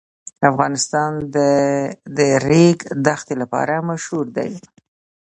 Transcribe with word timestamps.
افغانستان 0.49 1.11
د 1.35 1.37
د 2.17 2.19
ریګ 2.47 2.79
دښتې 3.05 3.35
لپاره 3.41 3.75
مشهور 3.89 4.25
دی. 4.37 4.51